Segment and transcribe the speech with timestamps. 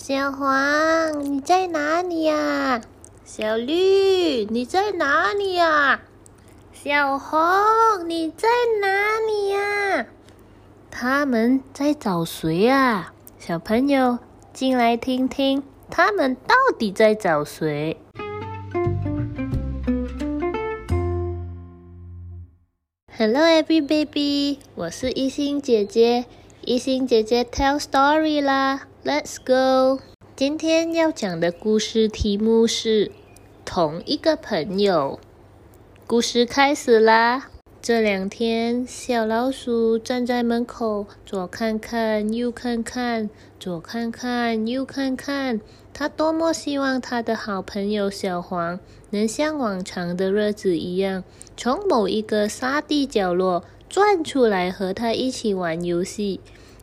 [0.00, 2.80] 小黄，你在哪里呀？
[3.24, 6.02] 小绿，你在哪里呀？
[6.72, 7.40] 小红，
[8.08, 8.46] 你在
[8.80, 10.06] 哪里呀？
[10.88, 13.12] 他们在找谁啊？
[13.40, 14.20] 小朋友，
[14.52, 18.00] 进来听听，他们到底在找谁
[23.18, 26.26] ？Hello, every baby，我是一心姐姐，
[26.60, 28.82] 一心姐姐 tell story 啦。
[29.04, 30.02] Let's go！
[30.34, 33.12] 今天要讲的故事题目是
[33.64, 35.20] 同一个朋友。
[36.04, 37.48] 故事开始啦！
[37.80, 45.60] 这两天，小老鼠站在门口，左看看，右看看，左看看，右看看。
[45.94, 51.22] 它多么希望它的好朋友小黄能像往常的日子一样，
[51.56, 56.40] 从某一个沙地角落钻出来和它一起玩游戏。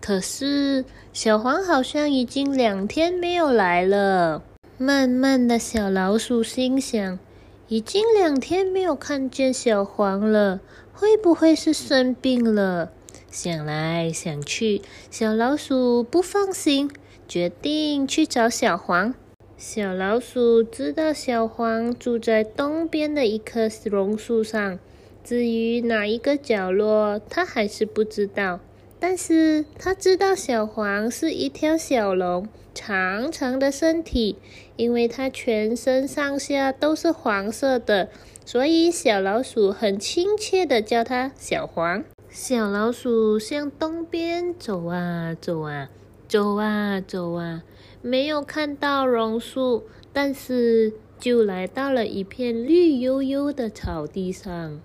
[0.00, 4.42] 可是，小黄好像已经两天没有来了。
[4.78, 7.18] 慢慢的小老鼠心想：
[7.66, 10.60] 已经两天没有看见小黄了，
[10.92, 12.92] 会不会是生病了？
[13.30, 16.90] 想来想去，小老鼠不放心，
[17.26, 19.12] 决定去找小黄。
[19.58, 24.78] 小老鼠知道小黄住在东边的一棵榕树上，
[25.24, 28.60] 至于哪一个角落，它还是不知道。
[29.00, 34.36] 但是他知道小黄是一条小龙，长长的身体，
[34.76, 38.08] 因为它全身上下都是黄色的，
[38.44, 42.04] 所以小老鼠很亲切的叫它小黄。
[42.28, 45.88] 小老鼠向东边走啊走啊，
[46.28, 47.62] 走啊走啊，
[48.02, 54.80] 没有看到榕树，但是就来到了一片绿油油的草地上。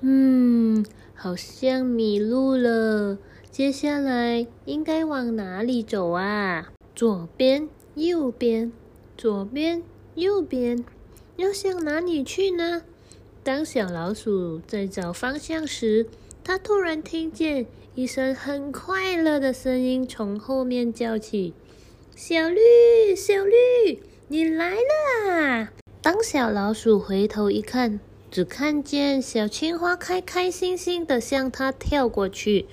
[0.00, 3.18] 嗯，好像迷路了。
[3.52, 6.72] 接下来应该往哪里走啊？
[6.94, 8.72] 左边、右边，
[9.14, 9.82] 左边、
[10.14, 10.82] 右边，
[11.36, 12.80] 要向哪里去呢？
[13.44, 16.06] 当小老鼠在找方向时，
[16.42, 21.52] 它突然听见一声很快乐的声音从后面叫起
[22.16, 25.68] ：“小绿，小绿，你来了！”
[26.00, 32.64] 当小老鼠回头一看，只看见小青蛙开开心心的向它跳过去。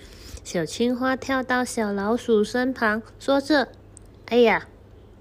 [0.52, 3.68] 小青蛙跳到小老鼠身旁，说着
[4.30, 4.68] ：“哎呀，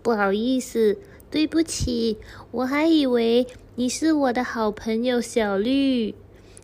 [0.00, 0.96] 不好意思，
[1.30, 2.16] 对不起，
[2.50, 6.14] 我还以为你是我的好朋友小绿。”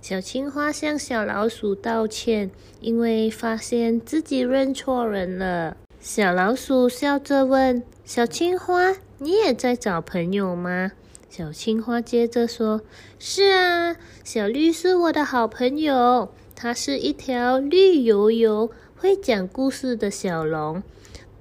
[0.01, 5.77] 小青蛙向小老鼠道歉，因为发现自己认错人了。
[6.01, 10.93] 小老鼠笑着问：“小青蛙，你也在找朋友吗？”
[11.29, 12.81] 小青蛙接着说
[13.21, 20.82] ：“是啊，小绿是我的好朋友。”它是一条绿油油、会讲故事的小龙，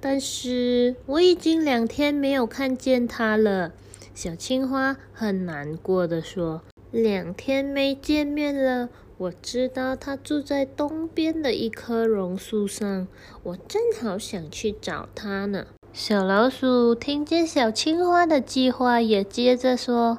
[0.00, 3.72] 但是我已经两天没有看见它了。
[4.14, 13.08] 小青蛙很难过的说：“两天没见面了，我知道它住在东边的一棵榕树上，
[13.42, 20.18] 我正好想去找它呢。”小老鼠听见小青蛙的计划，也接着说：“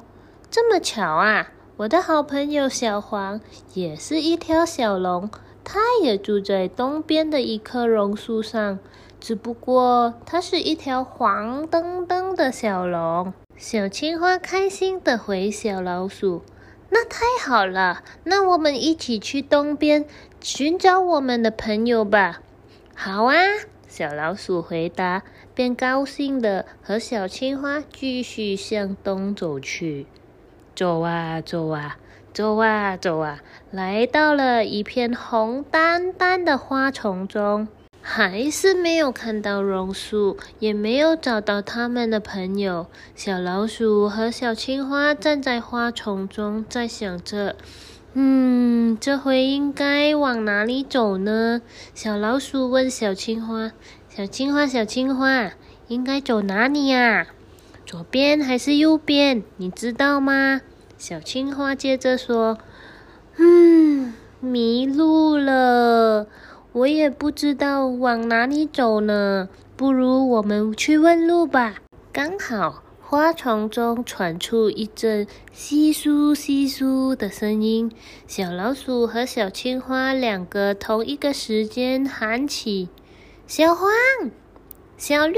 [0.50, 3.38] 这么巧啊！”我的好朋友小黄
[3.74, 5.28] 也是一条小龙，
[5.62, 8.78] 它也住在东边的一棵榕树上，
[9.20, 13.34] 只不过它是一条黄澄澄的小龙。
[13.58, 16.40] 小青蛙开心的回小老鼠
[16.88, 20.06] ：“那太好了，那我们一起去东边
[20.40, 22.40] 寻找我们的朋友吧。
[22.96, 23.34] ”“好啊！”
[23.86, 30.06] 小老鼠回答，便高兴的和小青蛙继续向东走去。
[30.76, 31.96] 走啊走啊
[32.34, 37.66] 走啊走啊，来到了一片红丹丹的花丛中，
[38.02, 42.88] 还是没有看到榕树，也没有找到他们的朋友。
[43.14, 47.56] 小老鼠和小青蛙站在花丛中，在想着
[48.12, 51.62] ：“嗯，这回应该往哪里走呢？”
[51.96, 53.72] 小老鼠问小青蛙
[54.14, 55.52] ：“小青蛙，小青蛙，
[55.88, 57.28] 应该走哪里呀？”
[57.86, 59.44] 左边还是右边？
[59.58, 60.60] 你知道吗？
[60.98, 62.58] 小青蛙接着说
[63.38, 66.26] ：“嗯，迷路了，
[66.72, 69.48] 我也不知道往哪里走呢。
[69.76, 71.76] 不如我们去问路吧。”
[72.12, 77.92] 刚好花丛中传出一阵窸窣窸窣的声音，
[78.26, 82.88] 小老鼠和小青蛙两个同一个时间喊起
[83.46, 83.88] ：“小黄，
[84.96, 85.36] 小绿。”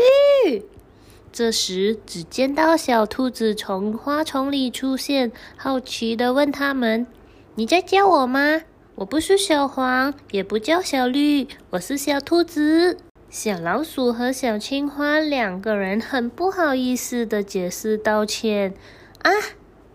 [1.33, 7.07] 这时，只见到小兔子从花丛里出现，好奇的问他们
[7.55, 8.63] ：“你在叫我吗？
[8.97, 12.97] 我不是小黄，也不叫小绿，我是小兔子。”
[13.31, 18.75] 小老鼠和小青蛙两个人很不好意思的解释道歉
[19.23, 19.31] ：“啊，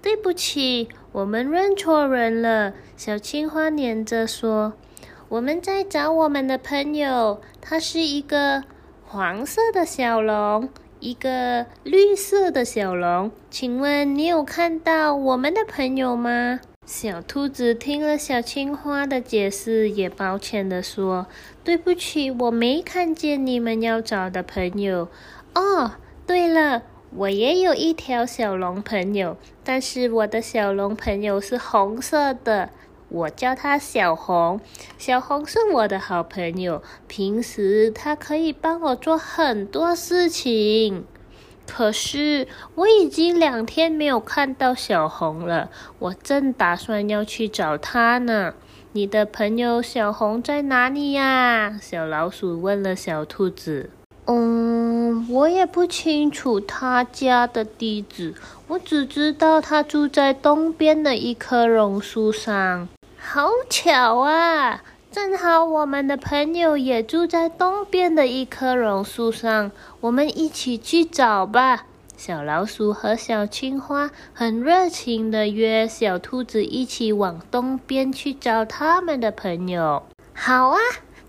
[0.02, 4.74] 对不起，我们认错人了。”小青蛙黏着说
[5.30, 8.64] ：“我们在找我们的朋友，他是一个
[9.04, 10.70] 黄色的小龙，
[11.04, 13.30] 一个绿色的小龙。
[13.52, 21.28] 请问你有看到我们的朋友吗？”小兔子听了小青蛙的解释，也抱歉地说
[21.64, 25.10] ：“对不起，我没看见你们要找的朋友。
[25.56, 25.92] 哦，
[26.26, 26.84] 对了，
[27.16, 32.70] 我也有一条小龙朋友，但是我的小龙朋友是红色的，
[33.14, 34.60] 我叫他小红。
[34.98, 41.06] 小红是我的好朋友，平时他可以帮我做很多事情。”
[41.66, 42.46] 可是
[42.76, 48.54] 我已经两天没有看到小红了，我正打算要去找她呢。
[48.92, 51.80] 你的朋友小红在哪里呀？
[51.82, 53.90] 小老鼠问了小兔子。
[54.26, 58.36] 嗯，我也不清楚他家的地址，
[58.68, 62.90] 我只知道他住在东边的一棵榕树上。
[63.34, 64.84] 好巧啊！
[65.12, 69.72] 正好我们的朋友也住在东边的一棵榕树上，
[70.02, 71.88] 我们一起去找吧。
[72.16, 80.04] 小老鼠和小青蛙很热情的约小兔子一起往东边去找他们的朋友。
[80.36, 80.78] 好啊，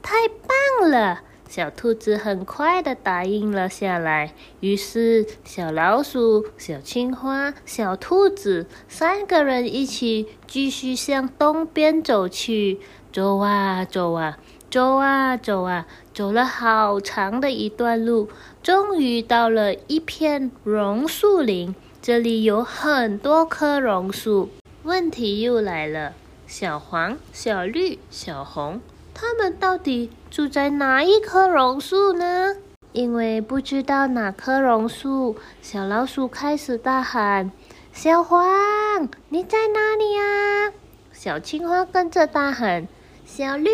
[0.03, 1.23] 太棒了！
[1.55, 4.33] 小兔子很快的答应了下来。
[4.59, 12.81] 于是，小老鼠、小青蛙、小兔子三个人一起继续向东边走去。
[13.13, 14.37] 走啊走啊
[14.69, 18.29] 走啊走啊，走了好长的一段路，
[18.61, 21.73] 终于到了一片榕树林。
[22.03, 24.51] 这里有很多棵榕树。
[24.83, 26.15] 问题又来了：
[26.49, 28.81] 小黄、小绿、小红，
[29.15, 32.57] 他们到底住在哪一棵榕树呢？
[32.93, 37.51] 因为不知道哪棵榕树，小老鼠开始大喊
[37.95, 40.73] ：“小黄，你在哪里呀？”
[41.13, 42.87] 小青蛙跟着大喊。
[43.25, 43.71] 小绿，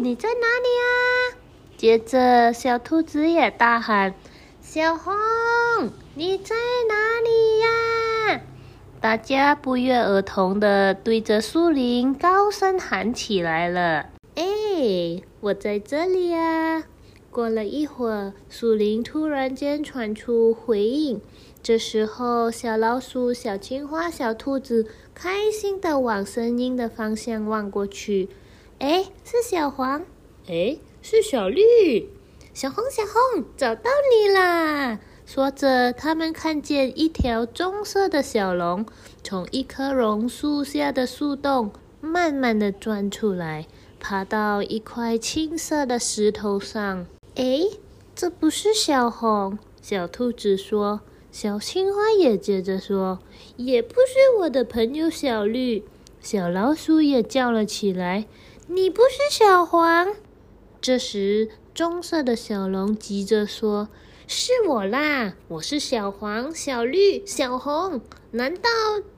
[0.00, 0.88] 你在哪里啊？
[1.76, 4.14] 接着，小兔子也大喊
[4.62, 5.12] ：“小红，
[6.14, 6.54] 你在
[6.88, 8.40] 哪里呀？”
[9.00, 14.06] 大家不约而同的对着树林高声喊起来了
[14.78, 16.84] ：“哎，我在这里呀！”
[17.32, 21.20] 过了一会儿，树林突然间传出回应。
[21.60, 28.28] 这时候，小老鼠、小青蛙、小兔子开心的往声音的方向望过去。
[28.78, 30.04] 哎，是小黄！
[30.46, 32.08] 哎，是小绿！
[32.54, 35.00] 小红，小红，找到你啦！
[35.26, 38.86] 说着，他们看见一条棕色的小龙
[39.24, 43.66] 从一棵榕树下的树洞慢慢的钻出来，
[44.00, 47.06] 爬到一块青色的石头上。
[47.34, 47.62] 哎，
[48.14, 49.58] 这不是小红！
[49.80, 51.00] 小兔子说。
[51.30, 53.20] 小青蛙也接着说
[53.56, 55.84] ：“也不是我的朋友小绿。”
[56.20, 58.26] 小老鼠也叫了起来。
[58.66, 60.14] 你不是小黄？
[60.80, 63.88] 这时，棕色的小龙急着说
[64.26, 65.34] ：“是我啦！
[65.48, 68.00] 我是小黄、小绿、小红。
[68.32, 68.68] 难道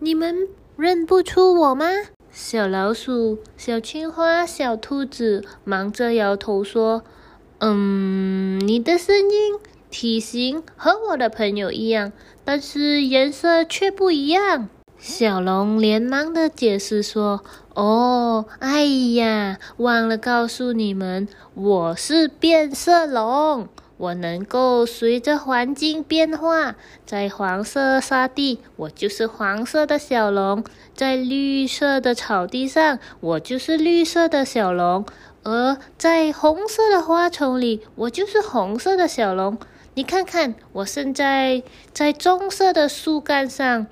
[0.01, 1.87] 你们认不出我吗？”
[2.33, 7.03] 小老鼠、小青蛙、小兔子忙着摇头说
[7.59, 9.59] ：“嗯，你的声音、
[9.91, 12.13] 体型和我的朋友一样，
[12.45, 17.43] 但是颜色却不一样。”小龙连忙的解释说
[17.75, 23.67] ：“哦，哎呀，忘了告诉你们，我是变色龙，
[24.01, 26.75] 我能够随着环境变化。
[27.05, 30.65] 在黄色沙地，我就是黄色的小龙；
[30.95, 35.05] 在绿色的草地上，我就是绿色的小龙；
[35.43, 39.59] 而在红色的花丛里，我就是红色的小龙。
[39.93, 43.87] 你看看，我现在在棕色的树干上。”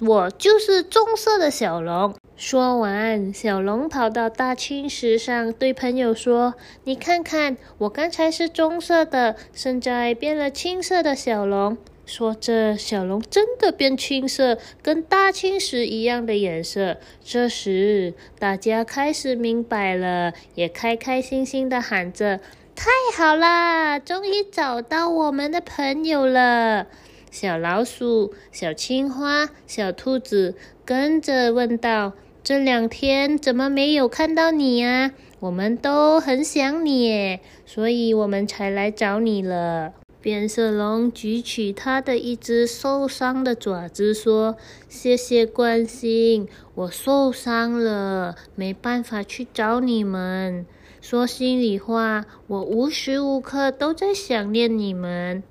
[0.00, 2.12] 我就是棕色的小龙。
[2.44, 16.96] 说完，小龙跑到大青石上，对朋友说：“你看看，我刚才是棕色的，现在变了青色的小龙。”说着，小龙真的变青色，跟大青石一样的颜色。
[17.22, 22.40] 这时，大家开始明白了，也开开心心的喊着
[22.74, 26.88] ：“太好啦，终于找到我们的朋友了！”
[27.30, 32.12] 小老鼠、小青蛙、小兔子跟着问道
[32.44, 35.12] ：“这两天怎么没有看到你呀？
[35.38, 44.56] 我们都很想你，所以我们才来找你了。”变色龙举起它的一只受伤的爪子，说
[44.88, 50.66] ：“谢谢关心，我受伤了，没办法去找你们。”
[51.00, 55.42] 说心里话，我无时无刻都在想念你们。”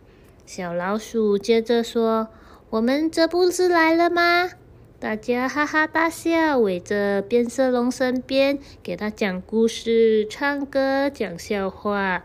[0.45, 2.27] 小老鼠接着说
[2.71, 4.51] ：“我们这不是来了吗？”
[5.01, 12.21] 大家哈哈大笑，围着变色龙身边，给他讲故事、唱歌、讲笑话。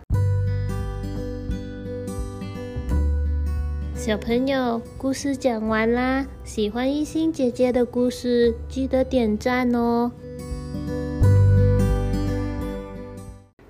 [3.95, 6.27] 小朋友，故事讲完啦！
[6.45, 10.13] 喜欢一心姐姐的故事，记得点赞哦。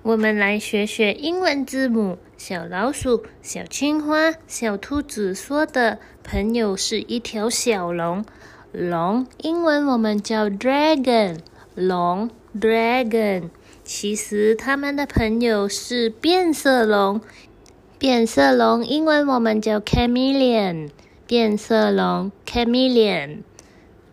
[0.03, 2.17] 我们来学学英文字母。
[2.37, 8.23] 小老鼠、小青蛙、小兔子说的朋友是一条小龙。
[8.71, 11.39] 龙，英文我们叫 dragon。
[11.73, 13.49] 龙，dragon。
[13.83, 17.21] 其实他们的朋友是变色龙。
[17.97, 20.89] 变色龙，英文我们叫 chameleon。
[21.25, 23.43] 变色龙，chameleon。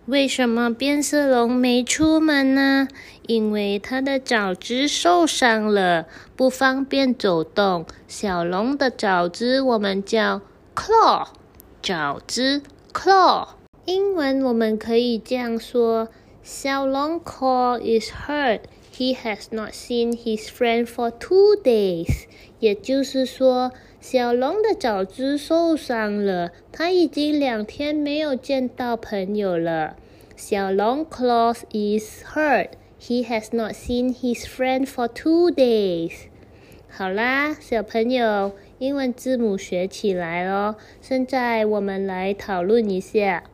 [0.06, 2.88] 为什么变色龙没出门呢？
[3.26, 6.06] 因为它的爪子受伤了，
[6.36, 7.86] 不方便走动。
[8.06, 10.42] 小龙的爪子我们叫
[10.74, 11.26] claw。
[11.82, 13.48] 爪子，claw。
[13.86, 16.08] 英文我们可以这样说：
[16.42, 18.60] 小龙 claw is hurt。
[18.96, 22.24] He has not seen his friend for two days。
[22.60, 29.96] 也就是说，小龙的爪子受伤了，他已经两天没有见到朋友了。
[30.34, 32.68] 小龙 claws is hurt。
[32.98, 36.12] He has not seen his friend for two days。
[36.88, 40.76] 好啦，小朋友，英文字母学起来咯。
[41.00, 43.44] 现在我们来讨论一下。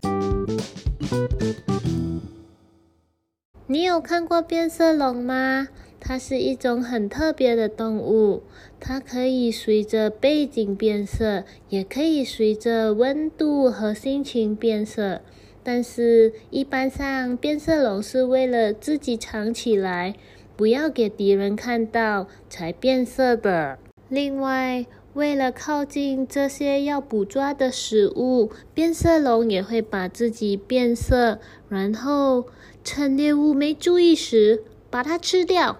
[3.66, 5.68] 你有看过变色龙吗？
[6.00, 8.42] 它是一种很特别的动物，
[8.80, 15.20] 它可以随着背景变色，也可以随着温度和心情变色。
[15.62, 20.14] 但是，一般上变色龙是为了自己藏起来，
[20.56, 23.78] 不要给敌人看到才变色的。
[24.08, 31.38] 另外，为了靠近这些要捕抓的食物，变色龙也会把自己变色，
[31.68, 32.46] 然后。
[32.82, 35.76] 趁猎物没注意时，把它吃掉。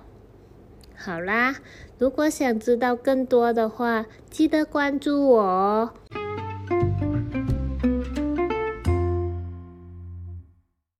[0.95, 1.57] 好啦，
[1.97, 5.95] 如果想知道更多的话，记得关注我哦。